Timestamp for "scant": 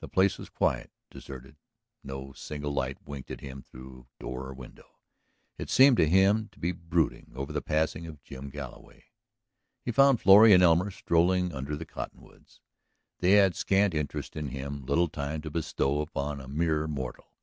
13.54-13.92